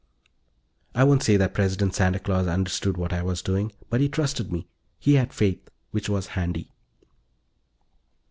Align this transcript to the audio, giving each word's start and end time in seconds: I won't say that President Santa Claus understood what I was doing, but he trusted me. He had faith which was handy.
I 0.95 1.03
won't 1.03 1.21
say 1.21 1.37
that 1.37 1.53
President 1.53 1.93
Santa 1.93 2.17
Claus 2.17 2.47
understood 2.47 2.97
what 2.97 3.13
I 3.13 3.21
was 3.21 3.43
doing, 3.43 3.71
but 3.87 4.01
he 4.01 4.09
trusted 4.09 4.51
me. 4.51 4.65
He 4.97 5.13
had 5.13 5.31
faith 5.31 5.69
which 5.91 6.09
was 6.09 6.25
handy. 6.33 6.71